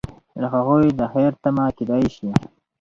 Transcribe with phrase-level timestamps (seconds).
[0.41, 2.29] له هغوی د خیر تمه کیدای شي.